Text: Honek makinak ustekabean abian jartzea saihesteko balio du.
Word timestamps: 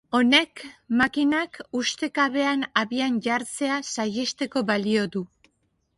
Honek 0.17 0.61
makinak 1.01 1.59
ustekabean 1.81 2.65
abian 2.83 3.19
jartzea 3.27 3.77
saihesteko 3.93 4.65
balio 4.71 5.05
du. 5.17 5.27